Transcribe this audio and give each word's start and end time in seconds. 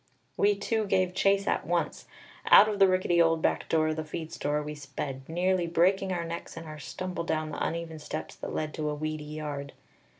We 0.35 0.55
two 0.55 0.87
gave 0.87 1.13
chase 1.13 1.45
at 1.45 1.67
once; 1.67 2.07
out 2.47 2.67
of 2.67 2.79
the 2.79 2.87
rickety 2.87 3.21
old 3.21 3.43
back 3.43 3.69
door 3.69 3.89
of 3.89 3.97
the 3.97 4.03
feed 4.03 4.31
store 4.33 4.63
we 4.63 4.73
sped, 4.73 5.29
nearly 5.29 5.67
breaking 5.67 6.11
our 6.11 6.25
necks 6.25 6.57
in 6.57 6.63
our 6.63 6.79
stumble 6.79 7.23
down 7.23 7.51
the 7.51 7.63
uneven 7.63 7.99
steps 7.99 8.33
that 8.37 8.51
led 8.51 8.73
to 8.73 8.89
a 8.89 8.95
weedy 8.95 9.25
yard. 9.25 9.73